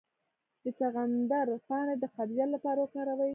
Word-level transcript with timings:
د 0.63 0.65
چغندر 0.77 1.47
پاڼې 1.67 1.95
د 2.01 2.03
قبضیت 2.15 2.49
لپاره 2.55 2.79
وکاروئ 2.81 3.29